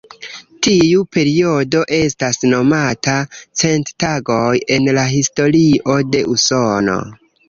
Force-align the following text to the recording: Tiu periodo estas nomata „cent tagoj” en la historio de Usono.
Tiu 0.67 1.01
periodo 1.17 1.81
estas 1.97 2.39
nomata 2.53 3.13
„cent 3.63 3.91
tagoj” 4.05 4.55
en 4.77 4.89
la 4.99 5.03
historio 5.11 5.99
de 6.17 6.23
Usono. 6.37 6.97